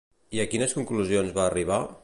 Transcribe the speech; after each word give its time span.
I 0.37 0.39
a 0.43 0.45
quines 0.53 0.73
conclusions 0.79 1.37
va 1.37 1.45
arribar? 1.47 1.83